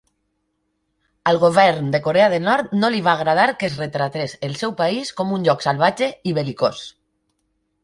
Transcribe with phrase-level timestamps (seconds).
[1.31, 4.75] Al govern de Corea del Nord no li va agradar que es retratés el seu
[4.83, 6.85] país com un lloc salvatge i bel·licós.